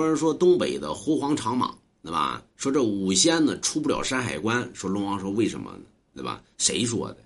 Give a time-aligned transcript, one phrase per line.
[0.00, 1.70] 多人说东北的狐黄长蟒，
[2.02, 2.42] 对吧？
[2.56, 4.70] 说这五仙呢出不了山海关。
[4.72, 5.80] 说龙王说为什么呢？
[6.14, 6.42] 对吧？
[6.56, 7.18] 谁说的？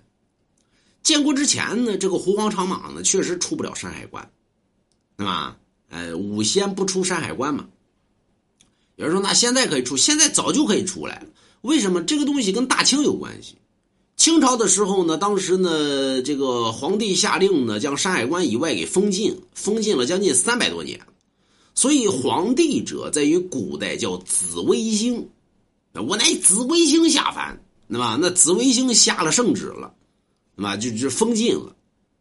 [1.01, 4.29] 建国之前呢，这个狐黄长蟒呢确实出不了山海关，
[5.15, 5.55] 对吧？
[5.89, 7.65] 呃，五仙不出山海关嘛。
[8.97, 11.27] 有人说那现在可以出，现在早就可以出来了。
[11.61, 12.03] 为什么？
[12.03, 13.55] 这个东西跟大清有关系。
[14.17, 20.99] 清朝的时候呢，当时呢，这个皇帝下令呢，将山海关以外给封禁，封禁了将近三百多年。
[21.75, 25.27] 所以皇帝者在于古代叫紫微星，
[25.93, 28.17] 我乃紫微星下凡，对吧？
[28.19, 29.93] 那紫微星下了圣旨了，
[30.55, 30.77] 对吧？
[30.77, 31.75] 就就封禁了。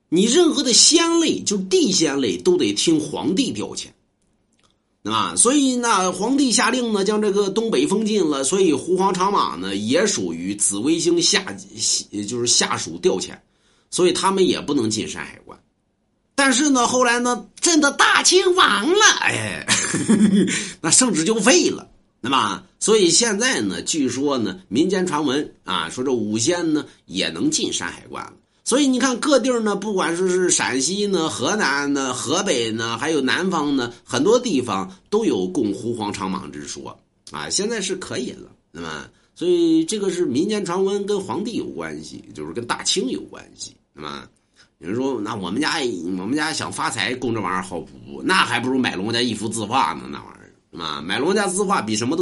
[0.09, 3.87] 你任何的仙类，就地仙类，都得听皇帝调遣。
[5.05, 8.43] 啊，所以那皇帝下令呢，将这个东北封禁了。
[8.43, 11.57] 所以狐黄长马呢，也属于紫微星下，
[12.27, 13.39] 就是下属调遣，
[13.91, 15.59] 所以他们也不能进山海关。
[16.35, 19.67] 但是呢，后来呢，朕的大清亡了，哎，
[20.81, 21.89] 那圣旨就废了，
[22.21, 22.65] 对吧？
[22.81, 28.33] 所以现在呢，据说呢，民间传闻啊，说这五仙呢也能进山海关了。
[28.67, 36.99] 所以你看，各地呢，不管说是陕西呢、河南呢、河北呢，还有南方呢，很多地方都有供狐黄长蟒之说
[37.31, 37.49] 啊。
[37.51, 44.25] 现在是可以了，那么，所以这个是民间传闻，跟皇帝有关系，就是跟大清有关系，那么，
[44.85, 45.79] 有人说，那我们家
[46.19, 52.13] 我们家想发财，供这玩意儿好补，那还不如买龙家一幅字画呢，那玩意儿，啊，买龙家字画比什么都。